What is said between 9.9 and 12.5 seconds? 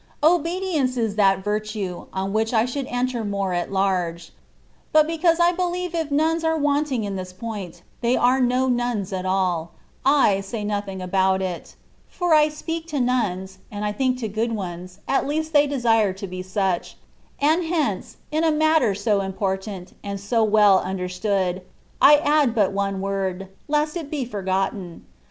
I say nothing about it; for I